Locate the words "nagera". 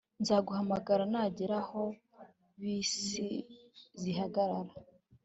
1.11-1.57